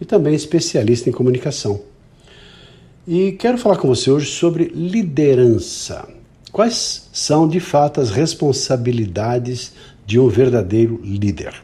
[0.00, 1.80] e também especialista em comunicação.
[3.06, 6.06] E quero falar com você hoje sobre liderança.
[6.52, 9.72] Quais são de fato as responsabilidades
[10.06, 11.54] de um verdadeiro líder?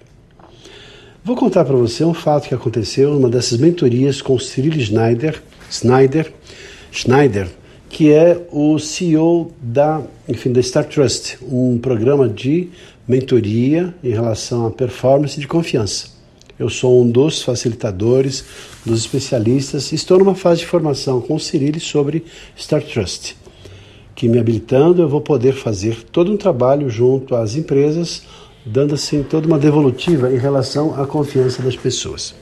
[1.22, 6.32] Vou contar para você um fato que aconteceu numa dessas mentorias com Cyril Schneider, Schneider,
[6.92, 7.48] Schneider,
[7.88, 12.68] que é o CEO da, enfim, da Star Trust, um programa de
[13.06, 16.13] mentoria em relação à performance de confiança.
[16.56, 18.44] Eu sou um dos facilitadores,
[18.86, 22.24] dos especialistas, estou numa fase de formação com o Cyril sobre
[22.56, 23.36] Star Trust,
[24.14, 28.22] que me habilitando eu vou poder fazer todo um trabalho junto às empresas,
[28.64, 32.36] dando assim toda uma devolutiva em relação à confiança das pessoas.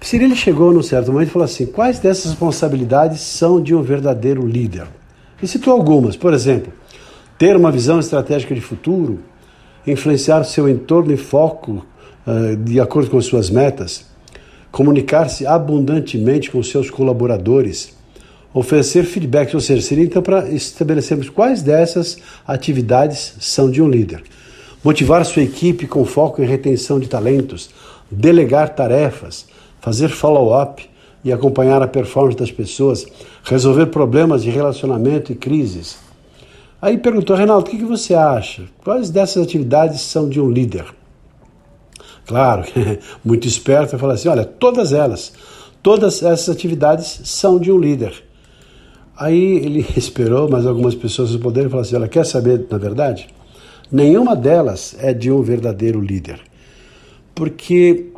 [0.00, 4.46] Cyril chegou num certo momento e falou assim: quais dessas responsabilidades são de um verdadeiro
[4.46, 4.86] líder?
[5.42, 6.72] E citou algumas, por exemplo,
[7.36, 9.18] ter uma visão estratégica de futuro,
[9.86, 11.84] influenciar seu entorno e foco
[12.64, 14.04] de acordo com suas metas,
[14.70, 17.96] comunicar-se abundantemente com seus colaboradores,
[18.52, 24.22] oferecer feedback, ou seja, seria então para estabelecermos quais dessas atividades são de um líder.
[24.82, 27.70] Motivar sua equipe com foco em retenção de talentos,
[28.10, 29.46] delegar tarefas,
[29.80, 30.88] fazer follow-up
[31.24, 33.06] e acompanhar a performance das pessoas,
[33.42, 35.98] resolver problemas de relacionamento e crises.
[36.80, 38.64] Aí perguntou, Reinaldo, o que, você acha?
[38.84, 40.97] Quais dessas atividades são de um líder?
[42.28, 42.62] Claro,
[43.24, 45.32] muito esperto, fala assim: olha, todas elas,
[45.82, 48.22] todas essas atividades são de um líder.
[49.16, 53.28] Aí ele esperou, mas algumas pessoas responderam e falaram assim: olha, quer saber na verdade?
[53.90, 56.38] Nenhuma delas é de um verdadeiro líder.
[57.34, 58.10] Porque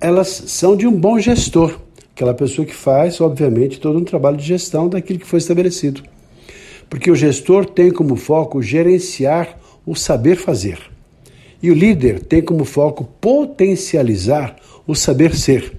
[0.00, 1.78] elas são de um bom gestor,
[2.14, 6.02] aquela pessoa que faz, obviamente, todo um trabalho de gestão daquilo que foi estabelecido.
[6.88, 10.89] Porque o gestor tem como foco gerenciar o saber fazer.
[11.62, 14.56] E o líder tem como foco potencializar
[14.86, 15.78] o saber ser.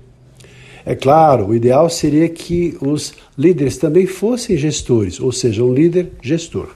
[0.86, 6.12] É claro, o ideal seria que os líderes também fossem gestores, ou seja, um líder
[6.22, 6.76] gestor.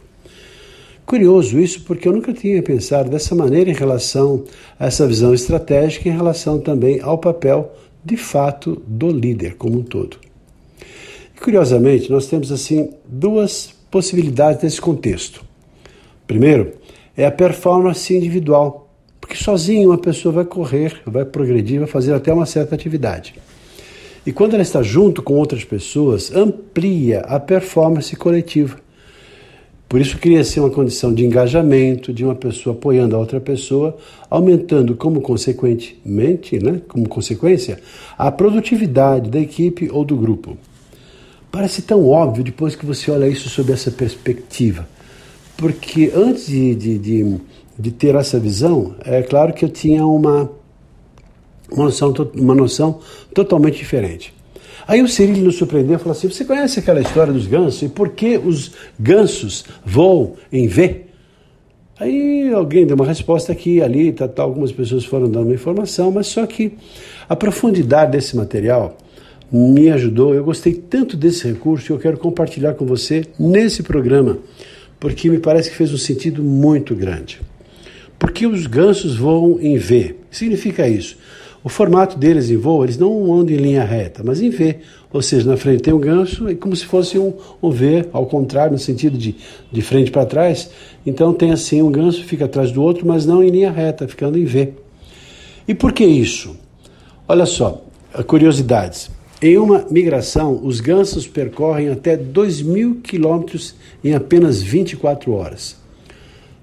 [1.06, 4.44] Curioso isso, porque eu nunca tinha pensado dessa maneira em relação
[4.80, 7.72] a essa visão estratégica, em relação também ao papel
[8.04, 10.18] de fato do líder como um todo.
[11.36, 15.44] E, curiosamente, nós temos assim duas possibilidades nesse contexto.
[16.26, 16.74] Primeiro,
[17.16, 18.85] é a performance individual,
[19.26, 23.34] porque sozinho uma pessoa vai correr, vai progredir, vai fazer até uma certa atividade.
[24.24, 28.78] E quando ela está junto com outras pessoas, amplia a performance coletiva.
[29.90, 33.98] Por isso cria-se uma condição de engajamento, de uma pessoa apoiando a outra pessoa,
[34.30, 37.80] aumentando como consequentemente, né, como consequência,
[38.16, 40.56] a produtividade da equipe ou do grupo.
[41.52, 44.88] Parece tão óbvio depois que você olha isso sob essa perspectiva.
[45.58, 47.38] Porque antes de, de, de,
[47.78, 50.50] de ter essa visão, é claro que eu tinha uma,
[51.72, 53.00] uma, noção, uma noção
[53.34, 54.34] totalmente diferente.
[54.88, 57.90] Aí o Cirilo nos surpreendeu e falou assim: Você conhece aquela história dos gansos e
[57.90, 61.06] por que os gansos voam em V?
[62.00, 66.12] Aí alguém deu uma resposta aqui, ali, tá, tá, algumas pessoas foram dando uma informação,
[66.12, 66.74] mas só que
[67.28, 68.98] a profundidade desse material
[69.52, 70.36] me ajudou.
[70.36, 74.38] Eu gostei tanto desse recurso que eu quero compartilhar com você nesse programa,
[75.00, 77.40] porque me parece que fez um sentido muito grande.
[78.26, 80.16] Porque os gansos voam em V?
[80.32, 81.16] Significa isso?
[81.64, 84.78] O formato deles em voo, eles não andam em linha reta, mas em V.
[85.14, 88.26] Ou seja, na frente tem um ganso, é como se fosse um, um V, ao
[88.26, 89.36] contrário, no sentido de,
[89.72, 90.72] de frente para trás.
[91.06, 94.40] Então tem assim um ganso, fica atrás do outro, mas não em linha reta, ficando
[94.40, 94.74] em V.
[95.68, 96.58] E por que isso?
[97.28, 97.84] Olha só,
[98.26, 99.12] curiosidades.
[99.40, 105.85] Em uma migração, os gansos percorrem até 2 mil quilômetros em apenas 24 horas.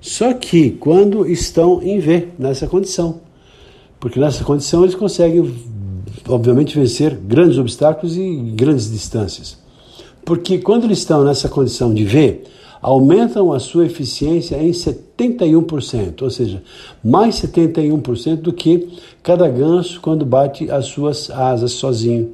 [0.03, 3.21] Só que quando estão em V, nessa condição,
[4.01, 5.55] porque nessa condição eles conseguem,
[6.29, 9.57] obviamente, vencer grandes obstáculos e grandes distâncias.
[10.25, 12.41] Porque quando eles estão nessa condição de V,
[12.81, 16.61] aumentam a sua eficiência em 71%, ou seja,
[17.03, 18.89] mais 71% do que
[19.23, 22.33] cada ganso quando bate as suas asas sozinho.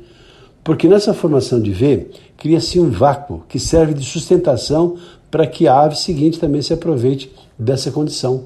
[0.64, 2.06] Porque nessa formação de V,
[2.38, 4.96] cria-se um vácuo que serve de sustentação
[5.30, 8.44] para que a ave seguinte também se aproveite dessa condição.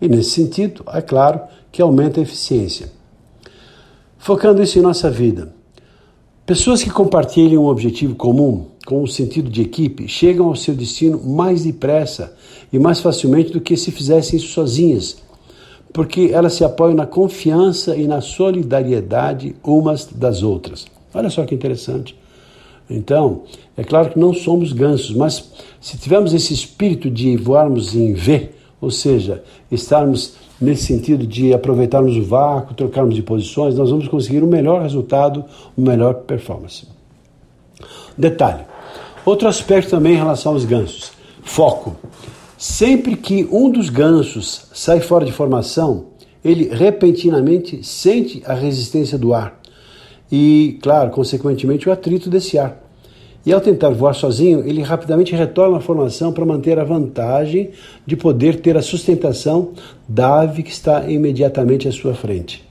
[0.00, 1.40] E nesse sentido, é claro
[1.72, 2.92] que aumenta a eficiência.
[4.18, 5.52] Focando isso em nossa vida,
[6.46, 10.74] Pessoas que compartilham um objetivo comum, com o um sentido de equipe, chegam ao seu
[10.74, 12.36] destino mais depressa
[12.70, 15.16] e mais facilmente do que se fizessem isso sozinhas,
[15.90, 20.84] porque elas se apoiam na confiança e na solidariedade umas das outras.
[21.14, 22.14] Olha só que interessante.
[22.88, 23.42] Então,
[23.76, 25.50] é claro que não somos gansos, mas
[25.80, 28.50] se tivermos esse espírito de voarmos em V,
[28.80, 34.42] ou seja, estarmos nesse sentido de aproveitarmos o vácuo, trocarmos de posições, nós vamos conseguir
[34.42, 35.44] um melhor resultado,
[35.76, 36.86] uma melhor performance.
[38.16, 38.64] Detalhe:
[39.24, 41.96] outro aspecto também em relação aos gansos: foco.
[42.56, 46.06] Sempre que um dos gansos sai fora de formação,
[46.42, 49.60] ele repentinamente sente a resistência do ar
[50.30, 52.82] e, claro, consequentemente, o atrito desse ar.
[53.46, 57.70] E ao tentar voar sozinho, ele rapidamente retorna à formação para manter a vantagem
[58.06, 59.72] de poder ter a sustentação
[60.08, 62.64] da ave que está imediatamente à sua frente.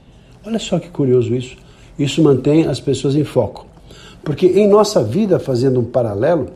[0.44, 1.56] Olha só que curioso isso.
[1.96, 3.66] Isso mantém as pessoas em foco.
[4.24, 6.48] Porque em nossa vida, fazendo um paralelo,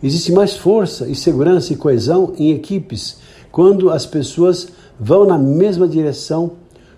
[0.00, 3.18] existe mais força e segurança e coesão em equipes
[3.50, 4.68] quando as pessoas
[5.00, 6.52] vão na mesma direção,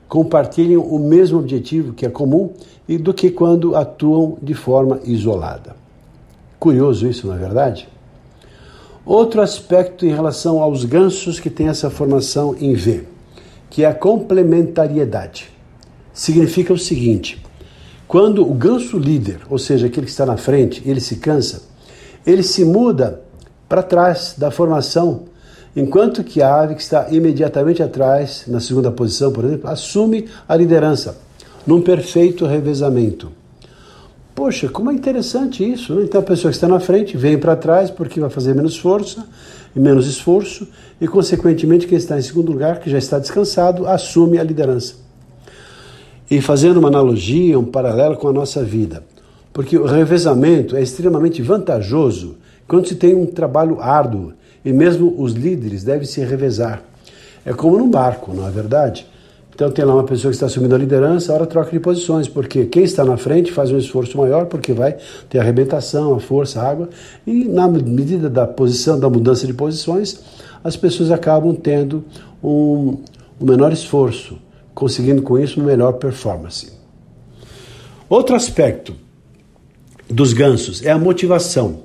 [0.08, 2.52] compartilham o mesmo objetivo que é comum
[2.90, 5.76] e do que quando atuam de forma isolada.
[6.58, 7.88] Curioso isso, não é verdade?
[9.06, 13.04] Outro aspecto em relação aos gansos que tem essa formação em V,
[13.70, 15.50] que é a complementariedade.
[16.12, 17.40] Significa o seguinte:
[18.08, 21.62] quando o ganso líder, ou seja, aquele que está na frente, ele se cansa,
[22.26, 23.22] ele se muda
[23.69, 25.26] para trás da formação,
[25.76, 30.56] enquanto que a ave que está imediatamente atrás, na segunda posição, por exemplo, assume a
[30.56, 31.30] liderança,
[31.66, 33.32] num perfeito revezamento.
[34.34, 35.94] Poxa, como é interessante isso.
[35.94, 36.04] Né?
[36.04, 39.26] Então a pessoa que está na frente vem para trás porque vai fazer menos força
[39.74, 40.66] e menos esforço,
[41.00, 44.94] e consequentemente quem está em segundo lugar, que já está descansado, assume a liderança.
[46.30, 49.04] E fazendo uma analogia, um paralelo com a nossa vida,
[49.52, 52.36] porque o revezamento é extremamente vantajoso
[52.66, 54.32] quando se tem um trabalho árduo
[54.64, 56.82] e mesmo os líderes devem se revezar.
[57.44, 59.06] É como num barco, não é verdade?
[59.55, 62.29] Então tem lá uma pessoa que está assumindo a liderança, a hora troca de posições,
[62.29, 64.97] porque quem está na frente faz um esforço maior, porque vai
[65.29, 66.88] ter a arrebentação, a força, a água,
[67.26, 70.20] e na medida da posição, da mudança de posições,
[70.64, 72.05] as pessoas acabam tendo
[72.43, 72.99] um,
[73.41, 74.38] um menor esforço,
[74.75, 76.73] conseguindo com isso uma melhor performance.
[78.08, 78.94] Outro aspecto
[80.08, 81.82] dos gansos é a motivação,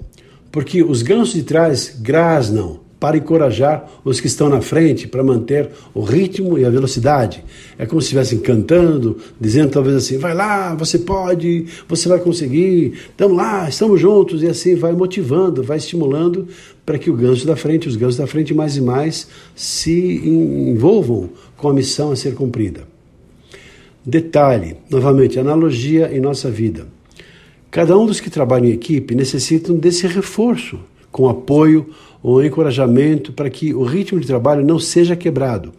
[0.51, 5.69] porque os gansos de trás grasnam, para encorajar os que estão na frente, para manter
[5.93, 7.45] o ritmo e a velocidade.
[7.77, 12.93] É como se estivessem cantando, dizendo talvez assim: vai lá, você pode, você vai conseguir,
[13.11, 16.47] estamos lá, estamos juntos, e assim vai motivando, vai estimulando
[16.83, 21.29] para que o ganso da frente, os gansos da frente mais e mais se envolvam
[21.55, 22.87] com a missão a ser cumprida.
[24.03, 26.87] Detalhe, novamente, analogia em nossa vida.
[27.69, 30.79] Cada um dos que trabalham em equipe necessitam desse reforço,
[31.11, 31.85] com apoio,
[32.27, 35.71] ou encorajamento para que o ritmo de trabalho não seja quebrado,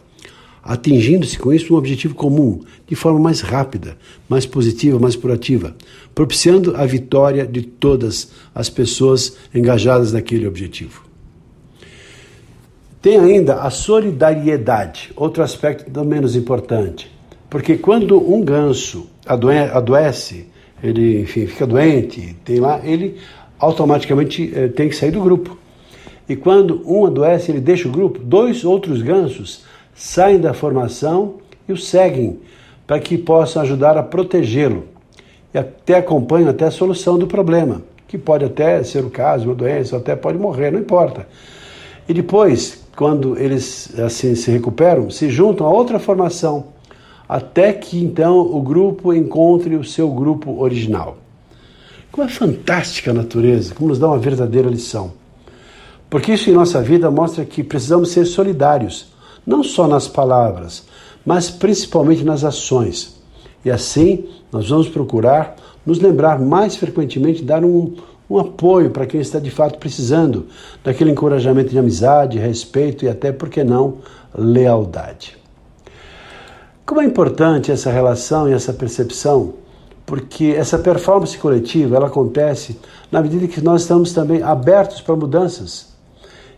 [0.63, 3.97] atingindo-se com isso um objetivo comum, de forma mais rápida,
[4.29, 5.75] mais positiva, mais proativa,
[6.15, 11.03] propiciando a vitória de todas as pessoas engajadas naquele objetivo.
[13.01, 17.11] Tem ainda a solidariedade, outro aspecto não menos importante,
[17.49, 20.47] porque quando um ganso adoece,
[20.81, 23.17] ele enfim, fica doente, tem lá, ele
[23.59, 25.66] automaticamente eh, tem que sair do grupo.
[26.27, 29.63] E quando um adoece, ele deixa o grupo, dois outros gansos
[29.95, 31.35] saem da formação
[31.67, 32.39] e o seguem
[32.85, 34.85] para que possam ajudar a protegê-lo
[35.53, 39.55] e até acompanham até a solução do problema, que pode até ser o caso, uma
[39.55, 41.27] doença, ou até pode morrer, não importa.
[42.07, 46.67] E depois, quando eles assim se recuperam, se juntam a outra formação,
[47.27, 51.17] até que então o grupo encontre o seu grupo original.
[52.11, 55.11] Como é fantástica a natureza, como nos dá uma verdadeira lição.
[56.09, 59.07] Porque isso em nossa vida mostra que precisamos ser solidários,
[59.45, 60.85] não só nas palavras,
[61.25, 63.21] mas principalmente nas ações.
[63.63, 67.95] E assim nós vamos procurar nos lembrar mais frequentemente, dar um,
[68.29, 70.47] um apoio para quem está de fato precisando
[70.83, 73.99] daquele encorajamento de amizade, respeito e até, por que não,
[74.37, 75.37] lealdade.
[76.85, 79.55] Como é importante essa relação e essa percepção,
[80.05, 82.79] porque essa performance coletiva ela acontece
[83.11, 85.96] na medida que nós estamos também abertos para mudanças.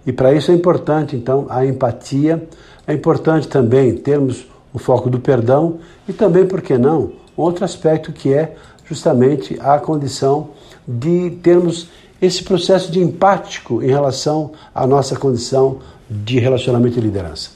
[0.06, 2.48] E para isso é importante, então, a empatia,
[2.88, 8.12] é importante também termos o foco do perdão e também, por que não, outro aspecto
[8.12, 10.50] que é justamente a condição
[10.88, 11.88] de termos
[12.22, 15.80] esse processo de empático em relação à nossa condição
[16.10, 17.52] de relacionamento e liderança.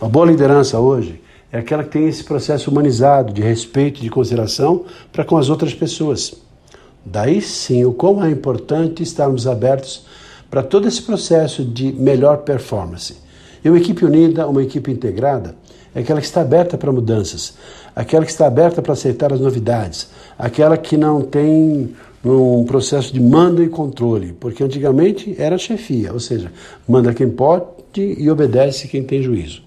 [0.00, 1.20] Uma boa liderança hoje
[1.50, 5.74] é aquela que tem esse processo humanizado de respeito, de consideração para com as outras
[5.74, 6.34] pessoas.
[7.04, 10.06] Daí sim, o como é importante estarmos abertos
[10.50, 13.16] para todo esse processo de melhor performance.
[13.64, 15.54] E uma equipe unida, uma equipe integrada,
[15.94, 17.54] é aquela que está aberta para mudanças,
[17.94, 23.20] aquela que está aberta para aceitar as novidades, aquela que não tem um processo de
[23.20, 26.52] mando e controle, porque antigamente era chefia, ou seja,
[26.86, 27.64] manda quem pode
[27.96, 29.62] e obedece quem tem juízo.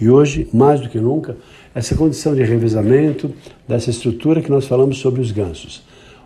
[0.00, 1.36] E hoje, mais do que nunca,
[1.74, 3.30] essa condição de revezamento
[3.66, 5.82] dessa estrutura que nós falamos sobre os gansos,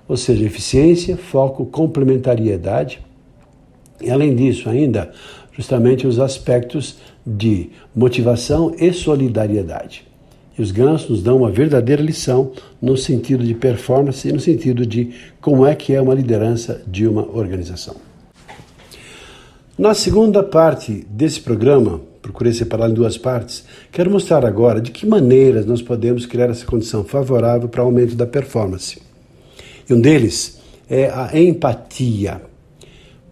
[0.06, 3.00] ou seja, eficiência, foco, complementariedade,
[4.00, 5.10] e além disso, ainda
[5.52, 10.06] justamente os aspectos de motivação e solidariedade.
[10.56, 14.86] E os gansos nos dão uma verdadeira lição no sentido de performance e no sentido
[14.86, 17.96] de como é que é uma liderança de uma organização.
[19.78, 25.06] Na segunda parte desse programa, procurei separar em duas partes, quero mostrar agora de que
[25.06, 29.00] maneiras nós podemos criar essa condição favorável para o aumento da performance.
[29.88, 30.58] E um deles
[30.90, 32.42] é a empatia,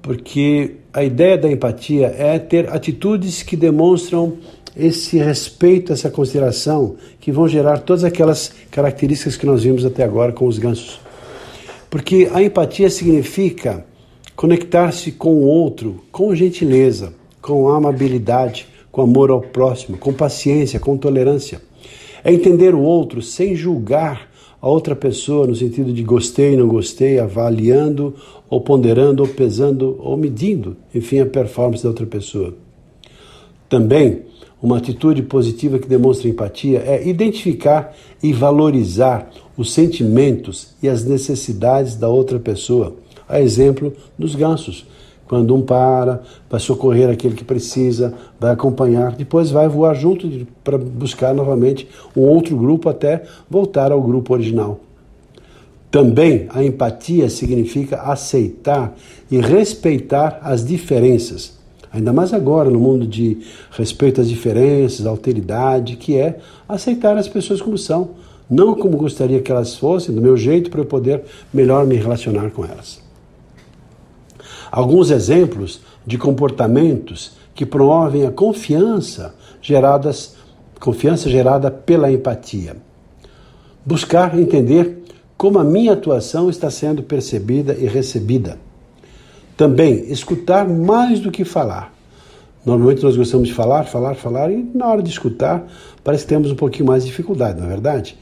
[0.02, 4.38] porque a ideia da empatia é ter atitudes que demonstram
[4.76, 10.32] esse respeito, essa consideração, que vão gerar todas aquelas características que nós vimos até agora
[10.32, 11.00] com os gansos.
[11.88, 13.84] Porque a empatia significa
[14.34, 20.96] conectar-se com o outro com gentileza, com amabilidade, com amor ao próximo, com paciência, com
[20.96, 21.62] tolerância.
[22.22, 24.28] É entender o outro sem julgar
[24.66, 28.12] a outra pessoa no sentido de gostei, não gostei, avaliando
[28.50, 32.52] ou ponderando ou pesando ou medindo, enfim, a performance da outra pessoa.
[33.68, 34.22] Também
[34.60, 41.94] uma atitude positiva que demonstra empatia é identificar e valorizar os sentimentos e as necessidades
[41.94, 42.96] da outra pessoa.
[43.28, 44.84] A exemplo dos gansos,
[45.28, 50.78] quando um para, vai socorrer aquele que precisa, vai acompanhar, depois vai voar junto para
[50.78, 54.80] buscar novamente um outro grupo até voltar ao grupo original.
[55.90, 58.94] Também a empatia significa aceitar
[59.30, 61.56] e respeitar as diferenças.
[61.92, 63.38] Ainda mais agora, no mundo de
[63.70, 68.10] respeito às diferenças, alteridade, que é aceitar as pessoas como são,
[68.50, 72.50] não como gostaria que elas fossem, do meu jeito, para eu poder melhor me relacionar
[72.50, 73.05] com elas.
[74.70, 80.36] Alguns exemplos de comportamentos que promovem a confiança geradas
[80.80, 82.76] confiança gerada pela empatia.
[83.84, 85.02] Buscar entender
[85.36, 88.58] como a minha atuação está sendo percebida e recebida.
[89.56, 91.94] Também escutar mais do que falar.
[92.64, 95.66] Normalmente nós gostamos de falar, falar, falar e na hora de escutar
[96.02, 98.18] parece que temos um pouquinho mais de dificuldade, não é verdade?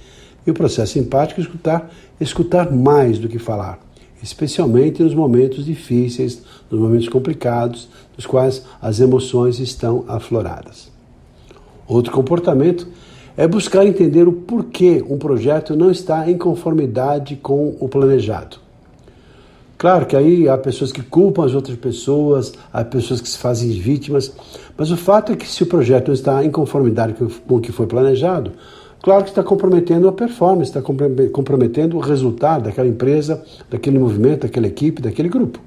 [0.47, 3.79] E o processo empático é escutar, escutar mais do que falar,
[4.25, 10.91] especialmente nos momentos difíceis, nos momentos complicados, nos quais as emoções estão afloradas.
[11.87, 12.89] Outro comportamento
[13.37, 18.57] é buscar entender o porquê um projeto não está em conformidade com o planejado.
[19.77, 23.71] Claro que aí há pessoas que culpam as outras pessoas, há pessoas que se fazem
[23.73, 24.33] vítimas,
[24.79, 27.73] mas o fato é que se o projeto não está em conformidade com o que
[27.73, 28.53] foi planejado,
[29.05, 34.67] claro que está comprometendo a performance, está comprometendo o resultado daquela empresa, daquele movimento, daquela
[34.67, 35.61] equipe, daquele grupo.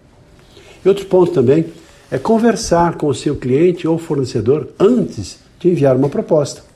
[0.83, 1.67] E outro ponto também
[2.11, 6.67] é conversar com o seu cliente ou fornecedor antes de enviar uma proposta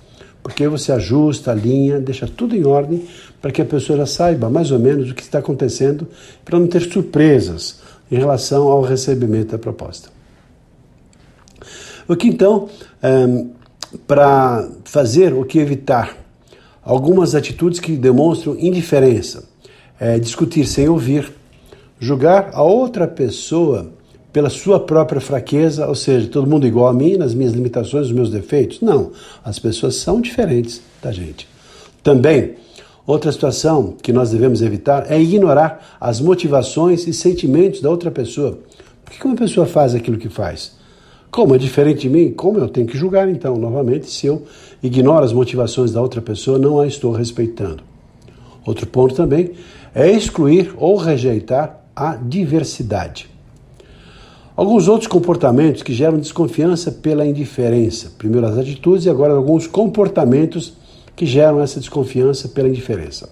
[0.44, 3.08] porque você ajusta a linha, deixa tudo em ordem
[3.42, 6.08] para que a pessoa já saiba mais ou menos o que está acontecendo,
[6.44, 7.80] para não ter surpresas
[8.12, 10.10] em relação ao recebimento da proposta.
[12.08, 12.70] O que então,
[13.04, 13.52] um,
[14.08, 16.18] para fazer o que evitar
[16.84, 19.44] algumas atitudes que demonstram indiferença,
[20.00, 21.32] é discutir sem ouvir,
[22.00, 23.92] julgar a outra pessoa
[24.34, 28.16] pela sua própria fraqueza, ou seja, todo mundo igual a mim, nas minhas limitações, nos
[28.16, 28.82] meus defeitos.
[28.82, 29.12] Não,
[29.44, 31.48] as pessoas são diferentes da gente.
[32.02, 32.56] Também,
[33.06, 38.58] outra situação que nós devemos evitar é ignorar as motivações e sentimentos da outra pessoa.
[39.04, 40.81] Por que uma pessoa faz aquilo que faz?
[41.32, 42.34] Como é diferente de mim?
[42.34, 44.44] Como eu tenho que julgar então, novamente, se eu
[44.84, 47.82] ignoro as motivações da outra pessoa, não a estou respeitando.
[48.66, 49.52] Outro ponto também
[49.96, 53.30] é excluir ou rejeitar a diversidade.
[54.58, 58.12] Alguns outros comportamentos que geram desconfiança pela indiferença.
[58.18, 60.74] Primeiro as atitudes e agora alguns comportamentos
[61.16, 63.30] que geram essa desconfiança pela indiferença.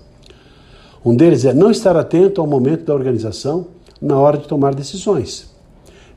[1.04, 3.68] Um deles é não estar atento ao momento da organização
[4.02, 5.50] na hora de tomar decisões.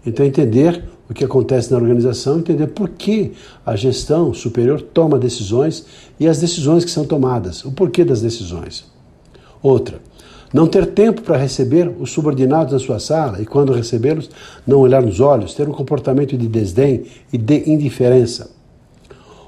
[0.07, 3.33] Então, entender o que acontece na organização, entender por que
[3.67, 5.85] a gestão superior toma decisões
[6.19, 8.85] e as decisões que são tomadas, o porquê das decisões.
[9.63, 10.01] Outra,
[10.53, 14.31] não ter tempo para receber os subordinados na sua sala e, quando recebê-los,
[14.67, 18.51] não olhar nos olhos, ter um comportamento de desdém e de indiferença.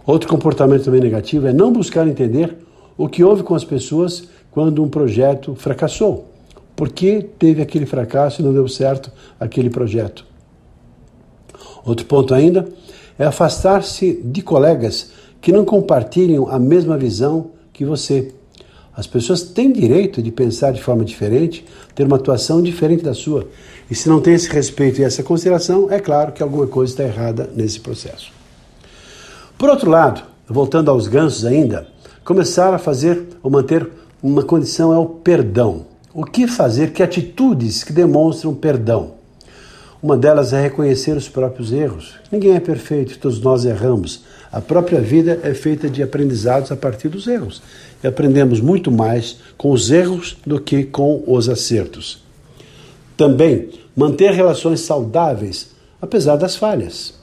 [0.07, 2.57] Outro comportamento também negativo é não buscar entender
[2.97, 6.31] o que houve com as pessoas quando um projeto fracassou.
[6.77, 10.27] por que teve aquele fracasso e não deu certo aquele projeto.
[11.85, 12.67] Outro ponto ainda
[13.19, 15.11] é afastar-se de colegas
[15.41, 18.33] que não compartilham a mesma visão que você.
[18.97, 21.65] As pessoas têm direito de pensar de forma diferente,
[21.95, 23.49] ter uma atuação diferente da sua.
[23.91, 27.05] E se não tem esse respeito e essa consideração, é claro que alguma coisa está
[27.05, 28.33] errada nesse processo.
[29.59, 31.89] Por outro lado, voltando aos gansos ainda,
[32.25, 33.89] começar a fazer ou manter
[34.23, 35.87] uma condição é o perdão.
[36.13, 36.93] O que fazer?
[36.93, 39.14] Que atitudes que demonstram perdão?
[40.05, 42.17] Uma delas é reconhecer os próprios erros.
[42.31, 44.21] Ninguém é perfeito, todos nós erramos.
[44.53, 47.63] A própria vida é feita de aprendizados a partir dos erros.
[48.03, 52.23] E aprendemos muito mais com os erros do que com os acertos.
[53.17, 55.71] Também manter relações saudáveis,
[56.03, 57.15] apesar das falhas.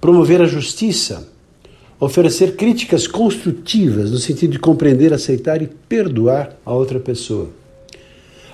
[0.00, 1.26] Promover a justiça.
[1.98, 7.48] Oferecer críticas construtivas no sentido de compreender, aceitar e perdoar a outra pessoa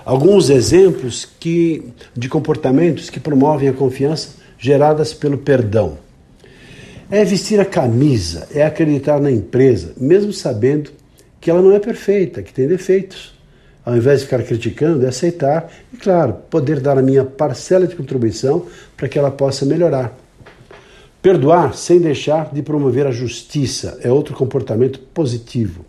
[0.09, 1.83] alguns exemplos que,
[2.15, 5.99] de comportamentos que promovem a confiança geradas pelo perdão.
[7.11, 10.89] É vestir a camisa, é acreditar na empresa, mesmo sabendo
[11.39, 13.35] que ela não é perfeita, que tem defeitos.
[13.85, 17.95] Ao invés de ficar criticando, é aceitar e, claro, poder dar a minha parcela de
[17.95, 18.65] contribuição
[18.97, 20.17] para que ela possa melhorar.
[21.21, 25.85] Perdoar sem deixar de promover a justiça é outro comportamento positivo.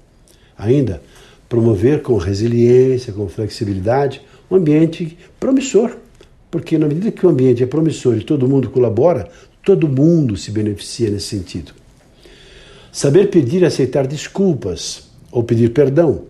[0.58, 1.00] Ainda,
[1.50, 5.96] promover com resiliência, com flexibilidade, um ambiente promissor.
[6.48, 9.28] Porque na medida que o ambiente é promissor e todo mundo colabora,
[9.64, 11.72] todo mundo se beneficia nesse sentido.
[12.92, 16.22] Saber pedir e aceitar desculpas ou pedir perdão,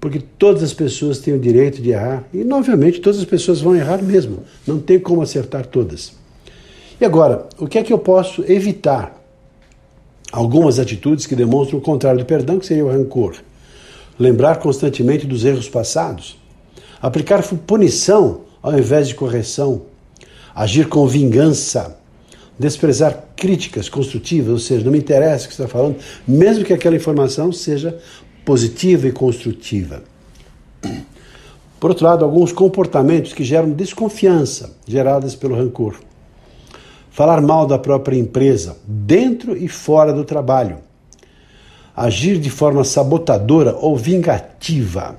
[0.00, 3.74] porque todas as pessoas têm o direito de errar e, obviamente, todas as pessoas vão
[3.74, 6.12] errar mesmo, não tem como acertar todas.
[7.00, 9.14] E agora, o que é que eu posso evitar?
[10.32, 13.36] Algumas atitudes que demonstram o contrário do perdão, que seria o rancor
[14.18, 16.38] lembrar constantemente dos erros passados,
[17.00, 19.82] aplicar punição ao invés de correção,
[20.54, 21.98] agir com vingança,
[22.58, 26.72] desprezar críticas construtivas, ou seja, não me interessa o que você está falando, mesmo que
[26.72, 27.98] aquela informação seja
[28.44, 30.02] positiva e construtiva.
[31.78, 35.96] Por outro lado, alguns comportamentos que geram desconfiança, geradas pelo rancor.
[37.10, 40.78] Falar mal da própria empresa, dentro e fora do trabalho
[41.96, 45.18] agir de forma sabotadora ou vingativa.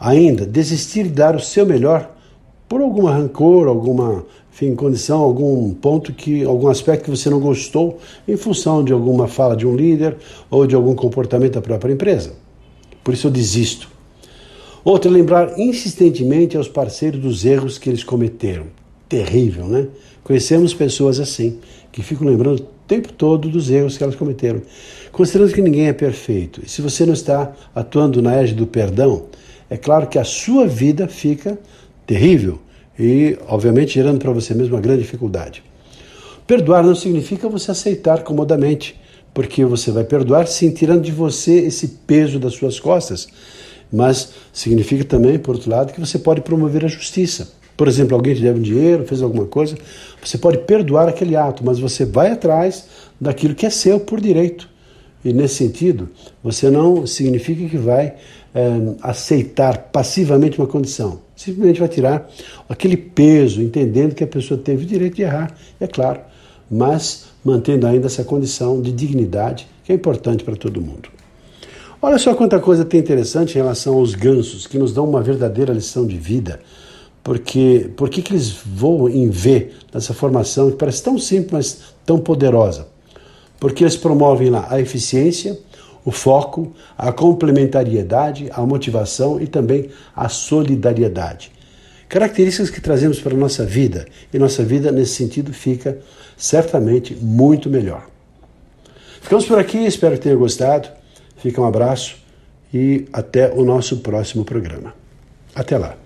[0.00, 2.10] Ainda, desistir de dar o seu melhor
[2.68, 7.98] por alguma rancor, alguma enfim, condição, algum ponto que, algum aspecto que você não gostou
[8.26, 10.16] em função de alguma fala de um líder
[10.50, 12.32] ou de algum comportamento da própria empresa.
[13.04, 13.88] Por isso eu desisto.
[14.82, 18.66] Outro, lembrar insistentemente aos parceiros dos erros que eles cometeram.
[19.08, 19.88] Terrível, né?
[20.24, 21.58] Conhecemos pessoas assim,
[21.92, 24.62] que ficam lembrando tempo todo dos erros que elas cometeram.
[25.12, 29.26] Considerando que ninguém é perfeito, e se você não está atuando na égide do perdão,
[29.68, 31.58] é claro que a sua vida fica
[32.06, 32.60] terrível
[32.98, 35.62] e, obviamente, gerando para você mesmo uma grande dificuldade.
[36.46, 38.98] Perdoar não significa você aceitar comodamente,
[39.34, 43.26] porque você vai perdoar sem tirando de você esse peso das suas costas,
[43.92, 47.48] mas significa também, por outro lado, que você pode promover a justiça.
[47.76, 49.76] Por exemplo, alguém te deve um dinheiro, fez alguma coisa,
[50.22, 52.86] você pode perdoar aquele ato, mas você vai atrás
[53.20, 54.68] daquilo que é seu por direito.
[55.24, 56.08] E nesse sentido,
[56.42, 58.14] você não significa que vai
[58.54, 58.70] é,
[59.02, 61.20] aceitar passivamente uma condição.
[61.34, 62.30] Simplesmente vai tirar
[62.68, 66.20] aquele peso, entendendo que a pessoa teve o direito de errar, é claro,
[66.70, 71.10] mas mantendo ainda essa condição de dignidade que é importante para todo mundo.
[72.00, 75.72] Olha só quanta coisa tem interessante em relação aos gansos, que nos dão uma verdadeira
[75.72, 76.60] lição de vida.
[77.26, 82.18] Porque por que eles voam em V nessa formação que parece tão simples, mas tão
[82.18, 82.86] poderosa?
[83.58, 85.58] porque eles promovem lá a eficiência,
[86.04, 91.50] o foco, a complementariedade, a motivação e também a solidariedade.
[92.08, 95.98] Características que trazemos para a nossa vida, e nossa vida, nesse sentido, fica
[96.36, 98.06] certamente muito melhor.
[99.20, 100.88] Ficamos por aqui, espero que tenha gostado.
[101.38, 102.16] Fica um abraço
[102.72, 104.94] e até o nosso próximo programa.
[105.54, 106.05] Até lá.